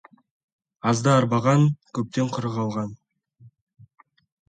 Азды 0.91 1.11
арбаған, 1.17 1.67
көптен 1.99 2.35
құры 2.39 2.55
қалған. 2.59 2.93